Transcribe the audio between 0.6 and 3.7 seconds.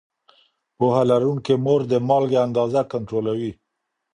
پوهه لرونکې مور د مالګې اندازه کنټرولوي.